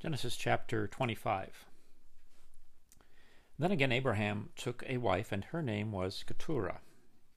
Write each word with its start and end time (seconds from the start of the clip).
Genesis 0.00 0.36
chapter 0.36 0.86
25. 0.86 1.66
Then 3.58 3.72
again 3.72 3.90
Abraham 3.90 4.50
took 4.54 4.84
a 4.86 4.98
wife, 4.98 5.32
and 5.32 5.42
her 5.46 5.60
name 5.60 5.90
was 5.90 6.22
Keturah. 6.22 6.82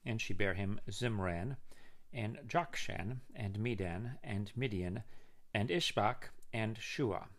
And 0.05 0.21
she 0.21 0.35
bare 0.35 0.53
him 0.53 0.79
Zimran, 0.87 1.57
and 2.13 2.37
Jokshan, 2.47 3.21
and 3.35 3.57
Medan, 3.57 4.19
and 4.23 4.51
Midian, 4.55 5.01
and 5.55 5.69
Ishbak, 5.69 6.29
and 6.53 6.77
Shuah. 6.77 7.29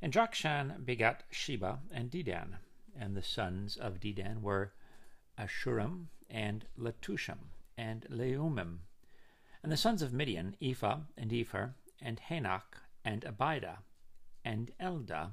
And 0.00 0.12
Jokshan 0.12 0.84
begat 0.84 1.24
Sheba 1.32 1.80
and 1.90 2.08
Dedan, 2.08 2.58
and 2.96 3.16
the 3.16 3.24
sons 3.24 3.76
of 3.76 3.98
Dedan 3.98 4.42
were 4.42 4.72
Asshurim, 5.36 6.06
and 6.28 6.66
Letushim, 6.78 7.48
and 7.76 8.06
Leummim. 8.08 8.78
And 9.64 9.72
the 9.72 9.76
sons 9.76 10.02
of 10.02 10.12
Midian, 10.12 10.54
Ephah, 10.62 11.00
and 11.16 11.32
Epher, 11.32 11.74
and 12.00 12.20
Hanoch, 12.20 12.78
and 13.04 13.22
Abidah, 13.22 13.78
and 14.44 14.70
Eldaah. 14.80 15.32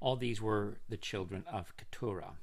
All 0.00 0.16
these 0.16 0.40
were 0.40 0.78
the 0.88 0.96
children 0.96 1.44
of 1.50 1.76
Keturah. 1.76 2.34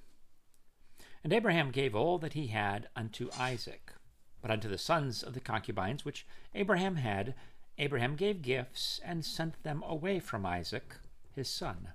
And 1.24 1.32
Abraham 1.32 1.72
gave 1.72 1.96
all 1.96 2.18
that 2.20 2.34
he 2.34 2.48
had 2.48 2.90
unto 2.96 3.30
Isaac. 3.38 3.94
But 4.42 4.50
unto 4.50 4.68
the 4.68 4.78
sons 4.78 5.22
of 5.22 5.34
the 5.34 5.40
concubines 5.40 6.04
which 6.04 6.26
Abraham 6.56 6.96
had, 6.96 7.36
Abraham 7.78 8.16
gave 8.16 8.42
gifts, 8.42 9.00
and 9.04 9.24
sent 9.24 9.62
them 9.64 9.84
away 9.88 10.20
from 10.20 10.46
Isaac 10.46 10.96
his 11.32 11.50
son, 11.50 11.94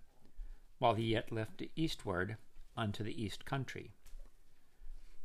while 0.78 0.94
he 0.94 1.04
yet 1.04 1.32
left 1.32 1.62
eastward 1.74 2.36
unto 2.76 3.02
the 3.04 3.22
east 3.22 3.44
country. 3.44 3.92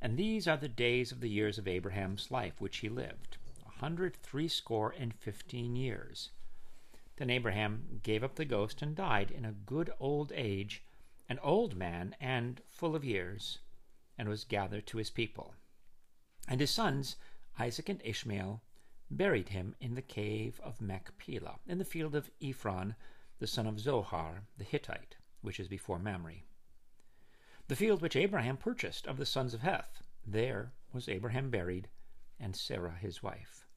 And 0.02 0.18
these 0.18 0.48
are 0.48 0.58
the 0.58 0.68
days 0.68 1.12
of 1.12 1.20
the 1.22 1.30
years 1.30 1.58
of 1.58 1.68
Abraham's 1.68 2.32
life 2.32 2.60
which 2.60 2.78
he 2.78 2.90
lived, 2.90 3.38
a 3.66 3.80
hundred 3.80 4.16
threescore 4.18 4.94
and 4.98 5.14
fifteen 5.14 5.76
years. 5.76 6.32
Then 7.22 7.30
Abraham 7.30 8.00
gave 8.02 8.24
up 8.24 8.34
the 8.34 8.46
ghost 8.46 8.82
and 8.82 8.96
died 8.96 9.30
in 9.30 9.46
a 9.46 9.52
good 9.52 9.94
old 10.00 10.32
age, 10.34 10.84
an 11.30 11.38
old 11.44 11.76
man 11.76 12.16
and 12.20 12.64
full 12.68 12.96
of 12.96 13.06
years, 13.06 13.60
and 14.18 14.28
was 14.28 14.44
gathered 14.44 14.88
to 14.88 14.98
his 14.98 15.12
people. 15.12 15.54
And 16.48 16.60
his 16.60 16.72
sons, 16.72 17.18
Isaac 17.60 17.90
and 17.90 18.02
Ishmael, 18.04 18.64
buried 19.12 19.50
him 19.50 19.76
in 19.80 19.94
the 19.94 20.02
cave 20.02 20.60
of 20.62 20.82
Machpelah, 20.82 21.60
in 21.68 21.78
the 21.78 21.86
field 21.86 22.16
of 22.16 22.32
Ephron, 22.42 22.96
the 23.38 23.46
son 23.46 23.68
of 23.68 23.80
Zohar 23.80 24.48
the 24.58 24.64
Hittite, 24.64 25.18
which 25.42 25.60
is 25.60 25.68
before 25.68 26.00
Mamre. 26.00 26.42
The 27.68 27.76
field 27.76 28.02
which 28.02 28.16
Abraham 28.16 28.58
purchased 28.58 29.06
of 29.06 29.18
the 29.18 29.28
sons 29.28 29.54
of 29.54 29.62
Heth, 29.62 30.02
there 30.26 30.74
was 30.92 31.08
Abraham 31.08 31.52
buried, 31.52 31.88
and 32.40 32.56
Sarah 32.56 32.98
his 33.00 33.22
wife. 33.22 33.68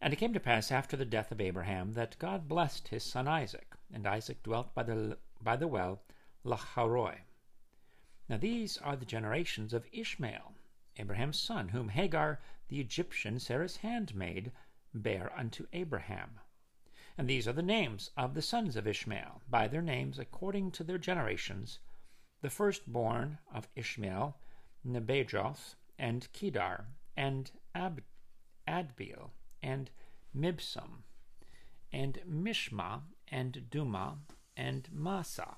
And 0.00 0.12
it 0.12 0.16
came 0.16 0.34
to 0.34 0.40
pass 0.40 0.70
after 0.70 0.96
the 0.96 1.06
death 1.06 1.32
of 1.32 1.40
Abraham 1.40 1.94
that 1.94 2.18
God 2.18 2.48
blessed 2.48 2.88
his 2.88 3.02
son 3.02 3.26
Isaac, 3.26 3.74
and 3.90 4.06
Isaac 4.06 4.42
dwelt 4.42 4.74
by 4.74 4.82
the, 4.82 5.16
by 5.40 5.56
the 5.56 5.66
well 5.66 6.02
Lahairoi. 6.44 7.20
Now 8.28 8.36
these 8.36 8.76
are 8.78 8.94
the 8.94 9.06
generations 9.06 9.72
of 9.72 9.88
Ishmael, 9.92 10.52
Abraham's 10.98 11.40
son, 11.40 11.68
whom 11.68 11.88
Hagar 11.88 12.40
the 12.68 12.80
Egyptian, 12.80 13.38
Sarah's 13.38 13.76
handmaid, 13.76 14.52
bare 14.92 15.32
unto 15.34 15.66
Abraham. 15.72 16.40
And 17.16 17.26
these 17.26 17.48
are 17.48 17.52
the 17.52 17.62
names 17.62 18.10
of 18.16 18.34
the 18.34 18.42
sons 18.42 18.76
of 18.76 18.86
Ishmael, 18.86 19.40
by 19.48 19.66
their 19.66 19.80
names 19.80 20.18
according 20.18 20.72
to 20.72 20.84
their 20.84 20.98
generations. 20.98 21.78
The 22.42 22.50
firstborn 22.50 23.38
of 23.50 23.68
Ishmael, 23.74 24.36
Nebajoth, 24.84 25.76
and 25.98 26.30
Kedar, 26.32 26.86
and 27.16 27.50
Ab- 27.74 28.04
Adbeel, 28.68 29.30
and 29.66 29.90
Mibsam, 30.34 31.02
and 31.92 32.20
Mishma, 32.24 33.00
and 33.32 33.64
Dumah, 33.68 34.18
and 34.56 34.88
Massa, 34.92 35.56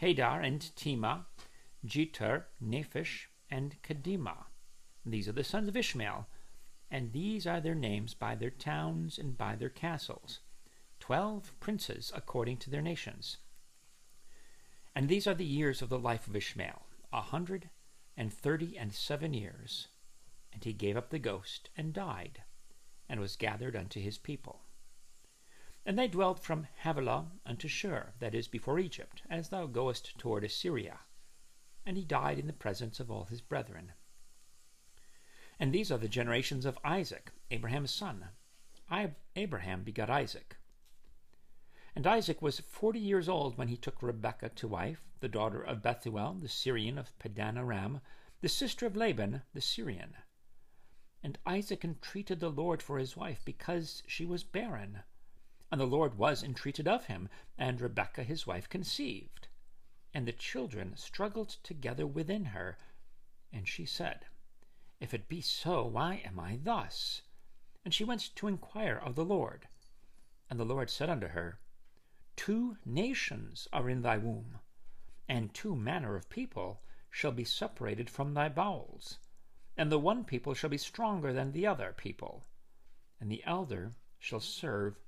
Hadar, 0.00 0.42
and 0.42 0.74
Tema, 0.74 1.26
Jetur, 1.84 2.44
Naphish, 2.64 3.26
and 3.50 3.76
Kedemah. 3.82 4.46
These 5.04 5.28
are 5.28 5.32
the 5.32 5.44
sons 5.44 5.68
of 5.68 5.76
Ishmael, 5.76 6.26
and 6.90 7.12
these 7.12 7.46
are 7.46 7.60
their 7.60 7.74
names 7.74 8.14
by 8.14 8.34
their 8.34 8.50
towns 8.50 9.18
and 9.18 9.36
by 9.36 9.54
their 9.54 9.68
castles, 9.68 10.40
twelve 10.98 11.52
princes 11.60 12.10
according 12.14 12.56
to 12.58 12.70
their 12.70 12.82
nations. 12.82 13.36
And 14.94 15.10
these 15.10 15.26
are 15.26 15.34
the 15.34 15.44
years 15.44 15.82
of 15.82 15.90
the 15.90 15.98
life 15.98 16.26
of 16.26 16.34
Ishmael, 16.34 16.86
a 17.12 17.20
hundred 17.20 17.68
and 18.16 18.32
thirty 18.32 18.78
and 18.78 18.94
seven 18.94 19.34
years. 19.34 19.88
And 20.54 20.64
he 20.64 20.72
gave 20.72 20.96
up 20.96 21.10
the 21.10 21.18
ghost 21.18 21.68
and 21.76 21.92
died 21.92 22.40
and 23.08 23.20
was 23.20 23.36
gathered 23.36 23.76
unto 23.76 24.00
his 24.00 24.18
people. 24.18 24.60
And 25.84 25.98
they 25.98 26.08
dwelt 26.08 26.40
from 26.40 26.66
Havilah 26.82 27.26
unto 27.46 27.68
Shur, 27.68 28.12
that 28.18 28.34
is, 28.34 28.48
before 28.48 28.78
Egypt, 28.78 29.22
as 29.30 29.48
thou 29.48 29.66
goest 29.66 30.18
toward 30.18 30.42
Assyria. 30.42 30.98
And 31.84 31.96
he 31.96 32.04
died 32.04 32.38
in 32.38 32.48
the 32.48 32.52
presence 32.52 32.98
of 32.98 33.10
all 33.10 33.24
his 33.24 33.40
brethren. 33.40 33.92
And 35.60 35.72
these 35.72 35.92
are 35.92 35.98
the 35.98 36.08
generations 36.08 36.66
of 36.66 36.78
Isaac, 36.84 37.30
Abraham's 37.50 37.94
son. 37.94 38.26
I, 38.90 39.12
Abraham 39.36 39.84
begot 39.84 40.10
Isaac. 40.10 40.56
And 41.94 42.06
Isaac 42.06 42.42
was 42.42 42.60
forty 42.60 42.98
years 42.98 43.28
old 43.28 43.56
when 43.56 43.68
he 43.68 43.76
took 43.76 44.02
Rebekah 44.02 44.50
to 44.50 44.68
wife, 44.68 45.02
the 45.20 45.28
daughter 45.28 45.62
of 45.62 45.82
Bethuel, 45.82 46.34
the 46.34 46.48
Syrian 46.48 46.98
of 46.98 47.16
Padan 47.18 47.56
Aram, 47.56 48.00
the 48.42 48.48
sister 48.48 48.84
of 48.86 48.96
Laban, 48.96 49.42
the 49.54 49.62
Syrian. 49.62 50.14
And 51.26 51.38
Isaac 51.44 51.84
entreated 51.84 52.38
the 52.38 52.52
Lord 52.52 52.80
for 52.80 53.00
his 53.00 53.16
wife, 53.16 53.44
because 53.44 54.04
she 54.06 54.24
was 54.24 54.44
barren. 54.44 55.02
And 55.72 55.80
the 55.80 55.84
Lord 55.84 56.16
was 56.16 56.44
entreated 56.44 56.86
of 56.86 57.06
him, 57.06 57.28
and 57.58 57.80
Rebekah 57.80 58.22
his 58.22 58.46
wife 58.46 58.68
conceived. 58.68 59.48
And 60.14 60.24
the 60.24 60.32
children 60.32 60.96
struggled 60.96 61.48
together 61.64 62.06
within 62.06 62.44
her. 62.44 62.78
And 63.52 63.66
she 63.66 63.84
said, 63.84 64.26
If 65.00 65.12
it 65.12 65.26
be 65.26 65.40
so, 65.40 65.84
why 65.86 66.22
am 66.24 66.38
I 66.38 66.60
thus? 66.62 67.22
And 67.84 67.92
she 67.92 68.04
went 68.04 68.32
to 68.36 68.46
inquire 68.46 68.96
of 68.96 69.16
the 69.16 69.24
Lord. 69.24 69.66
And 70.48 70.60
the 70.60 70.64
Lord 70.64 70.90
said 70.90 71.10
unto 71.10 71.26
her, 71.26 71.58
Two 72.36 72.76
nations 72.84 73.66
are 73.72 73.90
in 73.90 74.02
thy 74.02 74.16
womb, 74.16 74.60
and 75.28 75.52
two 75.52 75.74
manner 75.74 76.14
of 76.14 76.30
people 76.30 76.84
shall 77.10 77.32
be 77.32 77.42
separated 77.42 78.08
from 78.08 78.34
thy 78.34 78.48
bowels 78.48 79.18
and 79.76 79.92
the 79.92 79.98
one 79.98 80.24
people 80.24 80.54
shall 80.54 80.70
be 80.70 80.78
stronger 80.78 81.32
than 81.32 81.52
the 81.52 81.66
other 81.66 81.94
people, 81.96 82.44
and 83.20 83.30
the 83.30 83.42
elder 83.44 83.92
shall 84.18 84.40
serve 84.40 84.98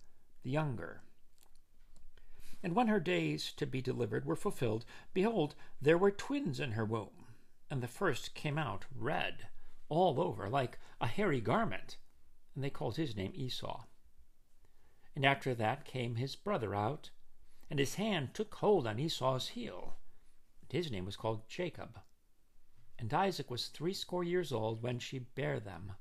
the 0.42 0.50
younger. 0.50 1.02
And 2.62 2.74
when 2.74 2.88
her 2.88 3.00
days 3.00 3.52
to 3.54 3.66
be 3.66 3.80
delivered 3.80 4.24
were 4.24 4.36
fulfilled, 4.36 4.84
behold, 5.14 5.54
there 5.80 5.98
were 5.98 6.10
twins 6.10 6.58
in 6.58 6.72
her 6.72 6.84
womb. 6.84 7.26
And 7.70 7.82
the 7.82 7.88
first 7.88 8.34
came 8.34 8.58
out 8.58 8.86
red, 8.94 9.46
all 9.88 10.20
over, 10.20 10.48
like 10.48 10.78
a 11.00 11.06
hairy 11.06 11.40
garment, 11.40 11.96
and 12.54 12.64
they 12.64 12.70
called 12.70 12.96
his 12.96 13.14
name 13.14 13.32
Esau. 13.34 13.84
And 15.14 15.24
after 15.24 15.54
that 15.54 15.84
came 15.84 16.16
his 16.16 16.34
brother 16.34 16.74
out, 16.74 17.10
and 17.70 17.78
his 17.78 17.94
hand 17.94 18.34
took 18.34 18.54
hold 18.54 18.86
on 18.86 18.98
Esau's 18.98 19.48
heel, 19.48 19.96
and 20.60 20.72
his 20.72 20.90
name 20.90 21.04
was 21.04 21.16
called 21.16 21.48
Jacob. 21.48 22.00
And 22.98 23.14
Isaac 23.14 23.50
was 23.50 23.68
threescore 23.68 24.24
years 24.24 24.52
old 24.52 24.82
when 24.82 24.98
she 24.98 25.20
bare 25.20 25.60
them. 25.60 25.92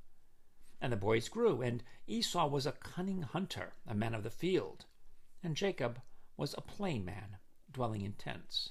And 0.82 0.92
the 0.92 0.98
boys 0.98 1.30
grew, 1.30 1.62
and 1.62 1.84
Esau 2.08 2.48
was 2.48 2.66
a 2.66 2.72
cunning 2.72 3.22
hunter, 3.22 3.74
a 3.86 3.94
man 3.94 4.14
of 4.14 4.24
the 4.24 4.32
field, 4.32 4.86
and 5.44 5.56
Jacob 5.56 6.02
was 6.36 6.54
a 6.54 6.62
plain 6.62 7.06
man, 7.06 7.38
dwelling 7.72 8.02
in 8.02 8.14
tents. 8.14 8.70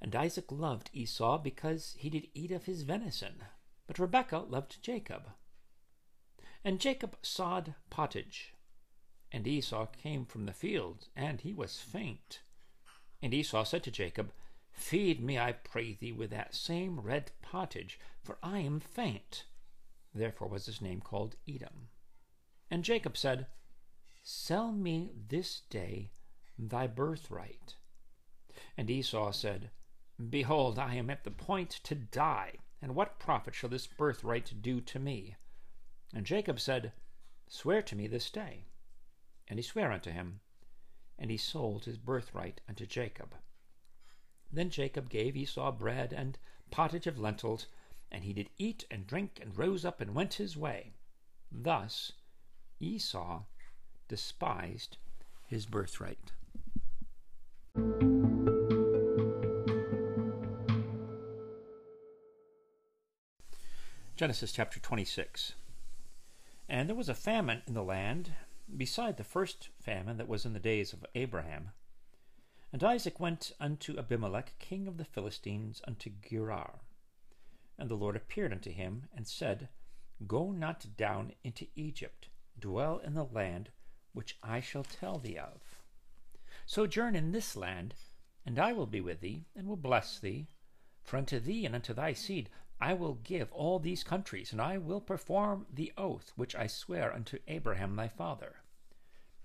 And 0.00 0.14
Isaac 0.14 0.50
loved 0.50 0.90
Esau 0.92 1.38
because 1.38 1.94
he 1.98 2.10
did 2.10 2.28
eat 2.34 2.50
of 2.50 2.66
his 2.66 2.82
venison, 2.82 3.44
but 3.86 3.98
Rebekah 3.98 4.46
loved 4.48 4.82
Jacob. 4.82 5.30
And 6.64 6.80
Jacob 6.80 7.16
sawed 7.22 7.74
pottage, 7.90 8.54
and 9.32 9.46
Esau 9.46 9.86
came 9.86 10.24
from 10.24 10.46
the 10.46 10.52
field, 10.52 11.08
and 11.16 11.40
he 11.40 11.52
was 11.52 11.80
faint. 11.80 12.40
And 13.22 13.34
Esau 13.34 13.64
said 13.64 13.82
to 13.84 13.90
Jacob, 13.90 14.32
Feed 14.74 15.20
me, 15.20 15.38
I 15.38 15.52
pray 15.52 15.94
thee, 15.94 16.10
with 16.10 16.30
that 16.30 16.52
same 16.52 16.98
red 16.98 17.30
pottage, 17.40 17.98
for 18.22 18.38
I 18.42 18.58
am 18.58 18.80
faint. 18.80 19.44
Therefore 20.12 20.48
was 20.48 20.66
his 20.66 20.80
name 20.80 21.00
called 21.00 21.36
Edom. 21.48 21.88
And 22.70 22.82
Jacob 22.82 23.16
said, 23.16 23.46
Sell 24.24 24.72
me 24.72 25.12
this 25.28 25.60
day 25.70 26.10
thy 26.58 26.88
birthright. 26.88 27.76
And 28.76 28.90
Esau 28.90 29.30
said, 29.30 29.70
Behold, 30.28 30.78
I 30.78 30.94
am 30.96 31.08
at 31.08 31.22
the 31.22 31.30
point 31.30 31.70
to 31.84 31.94
die, 31.94 32.54
and 32.82 32.96
what 32.96 33.20
profit 33.20 33.54
shall 33.54 33.70
this 33.70 33.86
birthright 33.86 34.60
do 34.60 34.80
to 34.80 34.98
me? 34.98 35.36
And 36.12 36.26
Jacob 36.26 36.58
said, 36.58 36.92
Swear 37.46 37.80
to 37.82 37.94
me 37.94 38.08
this 38.08 38.28
day. 38.28 38.64
And 39.46 39.58
he 39.58 39.62
sware 39.62 39.92
unto 39.92 40.10
him, 40.10 40.40
and 41.16 41.30
he 41.30 41.36
sold 41.36 41.84
his 41.84 41.96
birthright 41.96 42.60
unto 42.68 42.86
Jacob. 42.86 43.36
Then 44.52 44.70
Jacob 44.70 45.08
gave 45.08 45.36
Esau 45.36 45.72
bread 45.72 46.12
and 46.12 46.38
pottage 46.70 47.06
of 47.06 47.18
lentils, 47.18 47.66
and 48.10 48.24
he 48.24 48.32
did 48.32 48.50
eat 48.58 48.84
and 48.90 49.06
drink, 49.06 49.38
and 49.40 49.56
rose 49.56 49.84
up 49.84 50.00
and 50.00 50.14
went 50.14 50.34
his 50.34 50.56
way. 50.56 50.92
Thus 51.50 52.12
Esau 52.80 53.42
despised 54.08 54.98
his 55.46 55.66
birthright. 55.66 56.32
Genesis 64.16 64.52
chapter 64.52 64.78
26. 64.78 65.54
And 66.68 66.88
there 66.88 66.94
was 66.94 67.08
a 67.08 67.14
famine 67.14 67.62
in 67.66 67.74
the 67.74 67.82
land, 67.82 68.34
beside 68.74 69.16
the 69.16 69.24
first 69.24 69.70
famine 69.80 70.16
that 70.18 70.28
was 70.28 70.44
in 70.44 70.52
the 70.52 70.60
days 70.60 70.92
of 70.92 71.04
Abraham. 71.16 71.70
And 72.74 72.82
Isaac 72.82 73.20
went 73.20 73.52
unto 73.60 73.96
Abimelech, 73.96 74.58
king 74.58 74.88
of 74.88 74.96
the 74.96 75.04
Philistines, 75.04 75.80
unto 75.86 76.10
Gerar. 76.10 76.80
And 77.78 77.88
the 77.88 77.94
Lord 77.94 78.16
appeared 78.16 78.52
unto 78.52 78.72
him, 78.72 79.06
and 79.14 79.28
said, 79.28 79.68
Go 80.26 80.50
not 80.50 80.96
down 80.96 81.34
into 81.44 81.68
Egypt, 81.76 82.30
dwell 82.58 82.98
in 82.98 83.14
the 83.14 83.26
land 83.26 83.70
which 84.12 84.36
I 84.42 84.58
shall 84.58 84.82
tell 84.82 85.20
thee 85.20 85.38
of. 85.38 85.84
Sojourn 86.66 87.14
in 87.14 87.30
this 87.30 87.54
land, 87.54 87.94
and 88.44 88.58
I 88.58 88.72
will 88.72 88.88
be 88.88 89.00
with 89.00 89.20
thee, 89.20 89.44
and 89.54 89.68
will 89.68 89.76
bless 89.76 90.18
thee. 90.18 90.48
For 91.04 91.16
unto 91.16 91.38
thee 91.38 91.64
and 91.64 91.76
unto 91.76 91.94
thy 91.94 92.12
seed 92.12 92.50
I 92.80 92.92
will 92.94 93.14
give 93.22 93.52
all 93.52 93.78
these 93.78 94.02
countries, 94.02 94.50
and 94.50 94.60
I 94.60 94.78
will 94.78 95.00
perform 95.00 95.68
the 95.72 95.92
oath 95.96 96.32
which 96.34 96.56
I 96.56 96.66
swear 96.66 97.14
unto 97.14 97.38
Abraham 97.46 97.94
thy 97.94 98.08
father. 98.08 98.63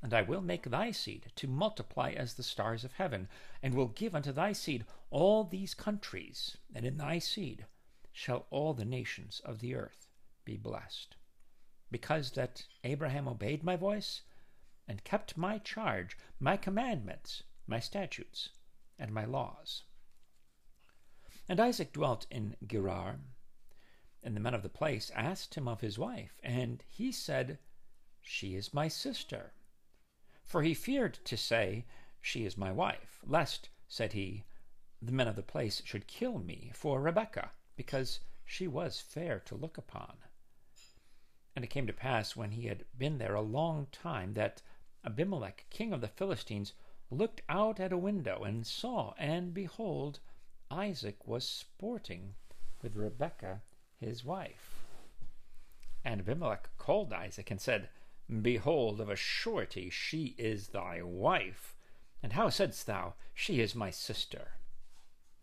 And 0.02 0.14
I 0.14 0.22
will 0.22 0.42
make 0.42 0.64
thy 0.64 0.92
seed 0.92 1.32
to 1.36 1.48
multiply 1.48 2.12
as 2.12 2.34
the 2.34 2.44
stars 2.44 2.84
of 2.84 2.94
heaven, 2.94 3.28
and 3.62 3.74
will 3.74 3.88
give 3.88 4.16
unto 4.16 4.32
thy 4.32 4.54
seed 4.54 4.86
all 5.10 5.44
these 5.44 5.74
countries, 5.74 6.58
and 6.74 6.86
in 6.86 6.98
thy 6.98 7.20
seed 7.20 7.66
shall 8.12 8.48
all 8.50 8.74
the 8.74 8.86
nations 8.86 9.42
of 9.42 9.60
the 9.60 9.76
earth 9.76 10.08
be 10.46 10.56
blessed. 10.56 11.16
Because 11.92 12.32
that 12.32 12.66
Abraham 12.84 13.28
obeyed 13.28 13.64
my 13.64 13.76
voice, 13.76 14.22
and 14.88 15.04
kept 15.04 15.38
my 15.38 15.58
charge, 15.58 16.18
my 16.40 16.58
commandments, 16.58 17.44
my 17.68 17.80
statutes, 17.80 18.50
and 18.98 19.14
my 19.14 19.26
laws. 19.26 19.84
And 21.48 21.60
Isaac 21.60 21.94
dwelt 21.94 22.26
in 22.32 22.56
Gerar, 22.66 23.20
and 24.24 24.36
the 24.36 24.40
men 24.40 24.54
of 24.54 24.64
the 24.64 24.70
place 24.70 25.12
asked 25.12 25.56
him 25.56 25.68
of 25.68 25.82
his 25.82 26.00
wife, 26.00 26.40
and 26.44 26.84
he 26.88 27.12
said, 27.12 27.60
She 28.22 28.56
is 28.56 28.74
my 28.74 28.88
sister. 28.88 29.54
For 30.50 30.64
he 30.64 30.74
feared 30.74 31.14
to 31.26 31.38
say, 31.38 31.86
She 32.22 32.44
is 32.44 32.58
my 32.58 32.72
wife, 32.72 33.20
lest, 33.24 33.70
said 33.88 34.14
he, 34.14 34.46
the 35.00 35.12
men 35.12 35.28
of 35.28 35.36
the 35.36 35.44
place 35.44 35.84
should 35.86 36.08
kill 36.08 36.40
me 36.40 36.72
for 36.74 37.00
Rebekah, 37.00 37.52
because 37.76 38.22
she 38.44 38.68
was 38.68 39.00
fair 39.00 39.40
to 39.42 39.54
look 39.54 39.78
upon. 39.78 40.18
And 41.56 41.64
it 41.64 41.68
came 41.68 41.86
to 41.86 41.94
pass, 41.94 42.36
when 42.36 42.50
he 42.50 42.66
had 42.66 42.86
been 42.98 43.20
there 43.20 43.36
a 43.36 43.42
long 43.42 43.90
time, 43.92 44.34
that 44.34 44.64
Abimelech, 45.06 45.68
king 45.70 45.94
of 45.94 46.02
the 46.02 46.08
Philistines, 46.08 46.74
looked 47.12 47.44
out 47.48 47.80
at 47.80 47.94
a 47.94 47.98
window 48.00 48.44
and 48.44 48.66
saw, 48.66 49.14
and 49.20 49.54
behold, 49.54 50.20
Isaac 50.72 51.28
was 51.28 51.48
sporting 51.48 52.34
with 52.82 52.96
Rebekah 52.96 53.62
his 53.98 54.24
wife. 54.26 54.84
And 56.04 56.22
Abimelech 56.22 56.76
called 56.80 57.14
Isaac 57.14 57.52
and 57.52 57.62
said, 57.62 57.90
Behold, 58.42 59.02
of 59.02 59.10
a 59.10 59.16
surety 59.16 59.90
she 59.90 60.36
is 60.38 60.70
thy 60.70 61.02
wife. 61.02 61.76
And 62.22 62.34
how 62.34 62.50
saidst 62.50 62.86
thou, 62.86 63.16
She 63.34 63.60
is 63.60 63.74
my 63.74 63.90
sister? 63.90 64.54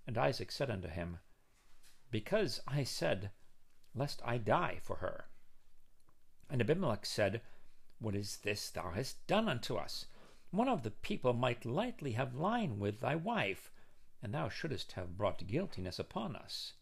And 0.07 0.17
Isaac 0.17 0.53
said 0.53 0.71
unto 0.71 0.89
him, 0.89 1.19
Because 2.11 2.61
I 2.67 2.85
said, 2.85 3.31
Lest 3.95 4.21
I 4.25 4.39
die 4.39 4.79
for 4.83 4.97
her. 4.97 5.29
And 6.49 6.61
Abimelech 6.61 7.05
said, 7.07 7.41
what 7.99 8.15
is 8.15 8.37
this 8.39 8.69
thou 8.69 8.91
hast 8.91 9.27
done 9.27 9.49
unto 9.49 9.77
us? 9.77 10.05
One 10.51 10.69
of 10.69 10.83
the 10.83 10.91
people 10.91 11.33
might 11.33 11.65
lightly 11.65 12.13
have 12.13 12.35
lain 12.35 12.79
with 12.79 13.01
thy 13.01 13.17
wife, 13.17 13.73
and 14.23 14.35
thou 14.35 14.51
shouldest 14.51 14.93
have 14.93 15.17
brought 15.17 15.47
guiltiness 15.47 15.99
upon 15.99 16.37
us. 16.37 16.75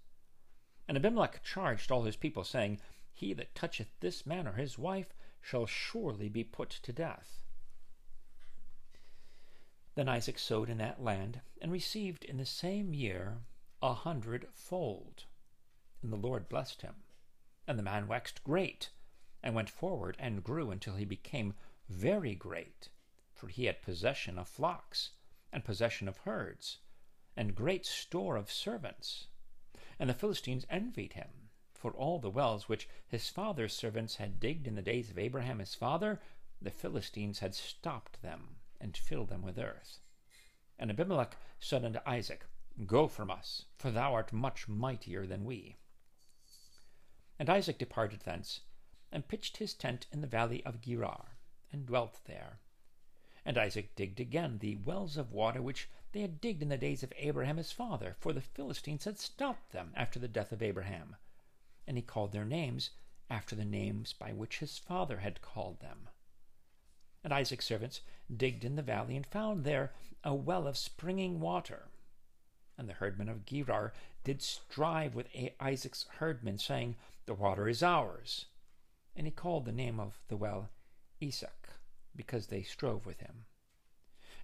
And 0.88 0.96
Abimelech 0.96 1.44
charged 1.44 1.92
all 1.92 2.02
his 2.02 2.16
people, 2.16 2.42
saying, 2.42 2.80
He 3.12 3.32
that 3.34 3.54
toucheth 3.54 3.88
this 4.00 4.26
man 4.26 4.48
or 4.48 4.54
his 4.54 4.76
wife 4.76 5.14
shall 5.44 5.67
surely 5.67 6.31
be 6.31 6.43
put 6.43 6.70
to 6.70 6.91
death. 6.91 7.43
Then 9.94 10.08
Isaac 10.08 10.38
sowed 10.38 10.70
in 10.70 10.79
that 10.79 11.05
land, 11.05 11.43
and 11.61 11.70
received 11.70 12.25
in 12.25 12.38
the 12.38 12.46
same 12.46 12.94
year 12.94 13.43
a 13.82 13.93
hundredfold. 13.93 15.26
And 16.02 16.11
the 16.11 16.17
Lord 16.17 16.49
blessed 16.49 16.81
him. 16.81 16.94
And 17.69 17.79
the 17.79 17.82
man 17.82 18.08
waxed 18.08 18.43
great, 18.43 18.88
and 19.43 19.55
went 19.55 19.69
forward 19.69 20.17
and 20.19 20.43
grew 20.43 20.70
until 20.70 20.96
he 20.96 21.05
became 21.05 21.55
very 21.90 22.35
great, 22.35 22.88
for 23.35 23.49
he 23.49 23.67
had 23.67 23.82
possession 23.82 24.38
of 24.38 24.49
flocks, 24.49 25.11
and 25.52 25.62
possession 25.62 26.08
of 26.08 26.17
herds, 26.19 26.79
and 27.37 27.55
great 27.55 27.85
store 27.85 28.37
of 28.37 28.50
servants. 28.50 29.26
And 29.99 30.08
the 30.08 30.14
Philistines 30.14 30.67
envied 30.70 31.12
him, 31.12 31.44
for 31.84 31.92
all 31.98 32.19
the 32.19 32.31
wells 32.31 32.66
which 32.66 32.88
his 33.06 33.28
father's 33.28 33.75
servants 33.75 34.16
had 34.16 34.40
digged 34.40 34.66
in 34.66 34.75
the 34.75 34.81
days 34.81 35.10
of 35.10 35.19
Abraham 35.19 35.58
his 35.58 35.75
father, 35.75 36.19
the 36.58 36.70
Philistines 36.70 37.40
had 37.40 37.54
stopped 37.54 38.22
them, 38.22 38.56
and 38.81 38.96
filled 38.96 39.28
them 39.28 39.42
with 39.42 39.58
earth. 39.58 40.00
And 40.78 40.90
Abimelech 40.90 41.36
said 41.60 41.84
unto 41.84 42.00
Isaac, 42.06 42.46
Go 42.86 43.06
from 43.06 43.31
us, 43.31 43.66
for 43.76 43.90
thou 43.90 44.14
art 44.14 44.32
much 44.32 44.66
mightier 44.66 45.26
than 45.26 45.44
we. 45.44 45.76
And 47.38 47.50
Isaac 47.50 47.76
departed 47.76 48.20
thence, 48.20 48.60
and 49.12 49.28
pitched 49.28 49.58
his 49.58 49.75
tent 49.75 50.06
in 50.10 50.22
the 50.22 50.26
valley 50.26 50.64
of 50.64 50.80
Gerar, 50.80 51.37
and 51.70 51.84
dwelt 51.84 52.22
there. 52.25 52.60
And 53.44 53.58
Isaac 53.58 53.94
digged 53.94 54.20
again 54.20 54.56
the 54.60 54.76
wells 54.76 55.19
of 55.19 55.32
water 55.32 55.60
which 55.60 55.90
they 56.12 56.22
had 56.22 56.40
digged 56.40 56.62
in 56.62 56.70
the 56.70 56.78
days 56.78 57.02
of 57.02 57.12
Abraham 57.19 57.58
his 57.58 57.72
father, 57.72 58.16
for 58.20 58.32
the 58.32 58.40
Philistines 58.40 59.04
had 59.04 59.19
stopped 59.19 59.72
them 59.72 59.92
after 59.94 60.19
the 60.19 60.28
death 60.28 60.50
of 60.50 60.62
Abraham. 60.62 61.16
And 61.86 61.96
he 61.96 62.02
called 62.02 62.32
their 62.32 62.44
names 62.44 62.90
after 63.31 63.54
the 63.54 63.64
names 63.64 64.12
by 64.12 64.32
which 64.32 64.58
his 64.58 64.78
father 64.78 65.19
had 65.19 65.42
called 65.42 65.81
them. 65.81 66.08
And 67.22 67.32
Isaac's 67.32 67.66
servants 67.66 68.00
digged 68.34 68.64
in 68.64 68.76
the 68.76 68.82
valley 68.82 69.16
and 69.16 69.26
found 69.26 69.64
there 69.64 69.92
a 70.22 70.34
well 70.34 70.66
of 70.66 70.76
springing 70.76 71.40
water. 71.40 71.88
And 72.76 72.88
the 72.88 72.94
herdmen 72.94 73.28
of 73.28 73.46
Gerar 73.46 73.92
did 74.25 74.42
strive 74.42 75.14
with 75.14 75.28
Isaac's 75.60 76.06
herdmen, 76.19 76.58
saying, 76.58 76.96
The 77.26 77.34
water 77.34 77.69
is 77.69 77.82
ours 77.82 78.46
and 79.16 79.26
he 79.26 79.30
called 79.30 79.64
the 79.64 79.72
name 79.72 80.00
of 80.00 80.19
the 80.28 80.37
well 80.37 80.70
Esek, 81.20 81.69
because 82.16 82.48
they 82.48 82.62
strove 82.62 83.06
with 83.06 83.20
him. 83.20 83.44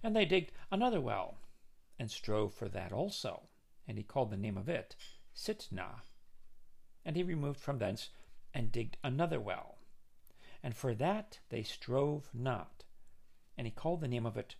And 0.01 0.15
they 0.15 0.25
digged 0.25 0.51
another 0.71 1.01
well, 1.01 1.37
and 1.99 2.09
strove 2.09 2.53
for 2.53 2.69
that 2.69 2.91
also, 2.91 3.43
and 3.87 3.97
he 3.97 4.03
called 4.03 4.31
the 4.31 4.37
name 4.37 4.57
of 4.57 4.69
it 4.69 4.95
Sitnah. 5.35 6.01
And 7.05 7.15
he 7.15 7.23
removed 7.23 7.59
from 7.59 7.79
thence, 7.79 8.09
and 8.53 8.71
digged 8.71 8.97
another 9.03 9.39
well, 9.39 9.77
and 10.61 10.75
for 10.75 10.93
that 10.93 11.39
they 11.49 11.63
strove 11.63 12.29
not, 12.33 12.83
and 13.57 13.65
he 13.65 13.71
called 13.71 14.01
the 14.01 14.07
name 14.07 14.25
of 14.25 14.37
it 14.37 14.55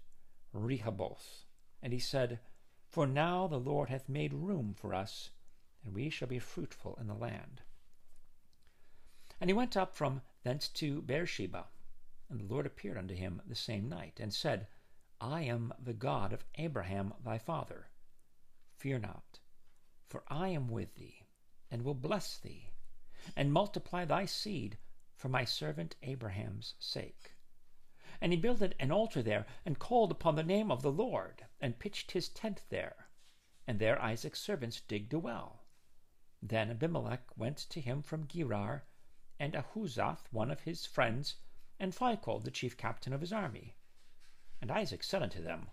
Rehoboth. 0.54 1.46
And 1.82 1.94
he 1.94 2.00
said, 2.00 2.40
For 2.88 3.08
now 3.08 3.48
the 3.48 3.60
Lord 3.60 3.90
hath 3.90 4.10
made 4.10 4.34
room 4.34 4.74
for 4.74 4.94
us, 4.94 5.30
and 5.84 5.94
we 5.94 6.10
shall 6.10 6.28
be 6.28 6.40
fruitful 6.40 6.98
in 7.00 7.08
the 7.08 7.14
land. 7.14 7.62
And 9.40 9.50
he 9.50 9.54
went 9.54 9.76
up 9.76 9.96
from 9.96 10.22
thence 10.44 10.68
to 10.70 11.02
Beersheba. 11.02 11.66
And 12.30 12.40
the 12.40 12.54
Lord 12.54 12.66
appeared 12.66 12.98
unto 12.98 13.16
him 13.16 13.42
the 13.46 13.56
same 13.56 13.90
night, 13.90 14.20
and 14.20 14.34
said, 14.34 14.68
I 15.20 15.42
am 15.42 15.74
the 15.84 15.94
God 15.94 16.34
of 16.34 16.46
Abraham 16.56 17.14
thy 17.24 17.38
father. 17.38 17.88
Fear 18.78 19.00
not, 19.00 19.40
for 20.08 20.24
I 20.28 20.50
am 20.50 20.68
with 20.68 20.96
thee, 20.96 21.21
and 21.72 21.84
will 21.84 21.94
bless 21.94 22.38
thee, 22.38 22.74
and 23.36 23.54
multiply 23.54 24.04
thy 24.04 24.26
seed 24.26 24.78
for 25.16 25.30
my 25.30 25.46
servant 25.46 25.96
Abraham's 26.04 26.76
sake. 26.78 27.36
And 28.20 28.34
he 28.34 28.38
builded 28.38 28.76
an 28.78 28.92
altar 28.92 29.24
there, 29.24 29.46
and 29.66 29.80
called 29.80 30.12
upon 30.12 30.36
the 30.36 30.44
name 30.44 30.70
of 30.70 30.82
the 30.82 30.92
Lord, 30.92 31.46
and 31.62 31.80
pitched 31.80 32.12
his 32.12 32.28
tent 32.28 32.64
there. 32.70 33.08
And 33.66 33.80
there 33.80 34.02
Isaac's 34.02 34.42
servants 34.42 34.82
digged 34.82 35.14
a 35.14 35.20
well. 35.20 35.64
Then 36.42 36.70
Abimelech 36.70 37.38
went 37.38 37.58
to 37.70 37.80
him 37.80 38.02
from 38.02 38.28
Gerar, 38.28 38.86
and 39.40 39.54
Ahuzzath, 39.54 40.28
one 40.32 40.52
of 40.52 40.62
his 40.62 40.86
friends, 40.86 41.38
and 41.80 41.96
Phichol, 41.96 42.40
the 42.44 42.52
chief 42.52 42.76
captain 42.76 43.14
of 43.14 43.22
his 43.22 43.32
army. 43.32 43.76
And 44.60 44.70
Isaac 44.70 45.04
said 45.04 45.24
unto 45.24 45.42
them, 45.42 45.70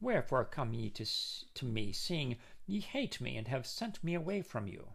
Wherefore 0.00 0.44
come 0.44 0.74
ye 0.74 0.90
to, 0.90 1.06
to 1.54 1.64
me, 1.64 1.92
seeing 1.92 2.36
ye 2.66 2.80
hate 2.80 3.20
me, 3.20 3.36
and 3.36 3.48
have 3.48 3.66
sent 3.66 4.04
me 4.04 4.14
away 4.14 4.42
from 4.42 4.66
you? 4.66 4.94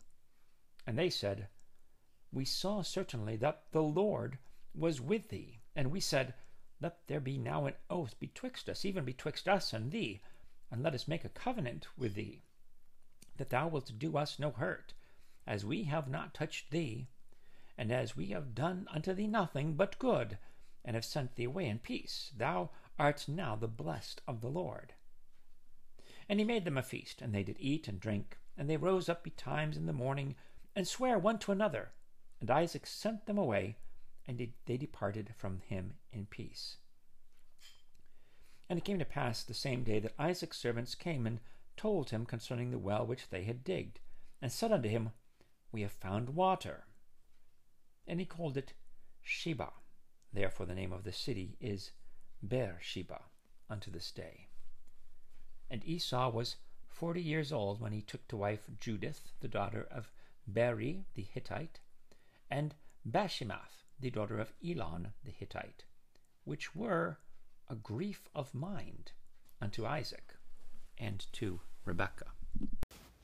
And 0.88 0.98
they 0.98 1.10
said, 1.10 1.50
We 2.32 2.46
saw 2.46 2.82
certainly 2.82 3.36
that 3.36 3.63
the 3.74 3.84
Lord 3.84 4.38
was 4.74 5.01
with 5.01 5.27
thee, 5.27 5.60
and 5.75 5.91
we 5.91 6.00
said, 6.00 6.34
Let 6.79 7.06
there 7.08 7.20
be 7.20 7.38
now 7.38 7.65
an 7.65 7.74
oath 7.89 8.17
betwixt 8.20 8.70
us, 8.70 8.86
even 8.86 9.03
betwixt 9.03 9.50
us 9.50 9.74
and 9.74 9.91
thee, 9.91 10.22
and 10.72 10.82
let 10.82 10.96
us 10.96 11.06
make 11.06 11.25
a 11.25 11.29
covenant 11.29 11.89
with 11.98 12.13
thee, 12.13 12.41
that 13.36 13.50
thou 13.50 13.67
wilt 13.67 14.00
do 14.00 14.15
us 14.15 14.39
no 14.39 14.51
hurt, 14.51 14.94
as 15.46 15.65
we 15.65 15.84
have 15.84 16.08
not 16.08 16.34
touched 16.34 16.72
thee, 16.72 17.10
and 17.77 17.91
as 17.91 18.15
we 18.15 18.27
have 18.27 18.56
done 18.56 18.88
unto 18.89 19.13
thee 19.13 19.27
nothing 19.27 19.74
but 19.74 20.00
good, 20.00 20.38
and 20.86 20.96
have 20.96 21.03
sent 21.03 21.36
thee 21.36 21.44
away 21.44 21.67
in 21.67 21.79
peace, 21.79 22.32
thou 22.38 22.70
art 22.98 23.27
now 23.27 23.58
the 23.58 23.67
blessed 23.67 24.22
of 24.25 24.39
the 24.39 24.50
Lord. 24.50 24.94
And 26.29 26.39
he 26.39 26.46
made 26.46 26.63
them 26.63 26.77
a 26.77 26.82
feast, 26.82 27.22
and 27.22 27.36
they 27.36 27.44
did 27.44 27.58
eat 27.60 27.89
and 27.89 28.00
drink, 28.00 28.38
and 28.58 28.70
they 28.70 28.77
rose 28.77 29.10
up 29.10 29.22
betimes 29.22 29.75
in 29.75 29.86
the 29.86 29.91
morning, 29.91 30.36
and 30.77 30.88
sware 30.88 31.17
one 31.17 31.39
to 31.39 31.51
another. 31.51 31.89
And 32.39 32.51
Isaac 32.51 32.86
sent 32.86 33.25
them 33.25 33.39
away, 33.39 33.77
and 34.27 34.48
they 34.67 34.77
departed 34.77 35.34
from 35.36 35.62
him 35.65 35.96
in 36.13 36.27
peace. 36.27 36.77
And 38.69 38.77
it 38.77 38.86
came 38.86 39.00
to 39.00 39.05
pass 39.05 39.41
the 39.41 39.55
same 39.55 39.84
day 39.84 39.98
that 39.98 40.13
Isaac's 40.19 40.60
servants 40.60 40.93
came 40.93 41.25
and 41.25 41.39
told 41.77 42.12
him 42.12 42.27
concerning 42.27 42.69
the 42.69 42.77
well 42.77 43.07
which 43.07 43.29
they 43.29 43.43
had 43.43 43.63
digged, 43.63 44.00
and 44.39 44.51
said 44.51 44.72
unto 44.72 44.88
him, 44.88 45.10
We 45.72 45.81
have 45.81 45.91
found 45.91 46.36
water. 46.36 46.86
And 48.07 48.19
he 48.19 48.27
called 48.27 48.55
it 48.55 48.74
Sheba. 49.24 49.72
Therefore 50.31 50.67
the 50.67 50.75
name 50.75 50.93
of 50.93 51.05
the 51.05 51.12
city 51.12 51.57
is 51.60 51.89
Beersheba 52.48 53.22
unto 53.67 53.89
this 53.89 54.12
day. 54.12 54.50
And 55.72 55.84
Esau 55.84 56.29
was 56.29 56.57
forty 56.88 57.24
years 57.24 57.51
old 57.51 57.81
when 57.81 57.93
he 57.93 58.01
took 58.03 58.27
to 58.27 58.38
wife 58.38 58.69
Judith, 58.79 59.31
the 59.39 59.48
daughter 59.48 59.88
of 59.89 60.12
Beeri 60.48 61.06
the 61.13 61.24
Hittite, 61.24 61.80
and 62.50 62.75
Basemath, 63.06 63.84
the 64.00 64.10
daughter 64.10 64.39
of 64.39 64.54
Elon 64.66 65.13
the 65.24 65.32
Hittite, 65.32 65.84
which 66.46 66.74
were 66.74 67.20
a 67.68 67.75
grief 67.75 68.30
of 68.34 68.54
mind 68.54 69.12
unto 69.60 69.86
Isaac 69.86 70.36
and 70.98 71.25
to 71.34 71.62
Rebekah. 71.84 72.32